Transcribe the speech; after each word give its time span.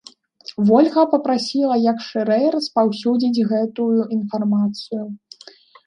Вольга 0.69 1.03
папрасіла 1.11 1.75
як 1.83 2.01
шырэй 2.07 2.47
распаўсюдзіць 2.57 3.45
гэтую 3.53 3.95
інфармацыю. 4.21 5.03